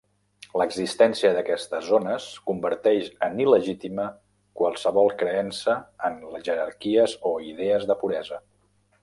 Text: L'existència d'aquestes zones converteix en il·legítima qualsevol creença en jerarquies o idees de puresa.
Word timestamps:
L'existència 0.59 1.29
d'aquestes 1.35 1.83
zones 1.89 2.25
converteix 2.51 3.11
en 3.27 3.37
il·legítima 3.45 4.07
qualsevol 4.63 5.13
creença 5.21 5.77
en 6.11 6.19
jerarquies 6.49 7.15
o 7.35 7.37
idees 7.53 7.87
de 7.93 7.99
puresa. 8.03 8.43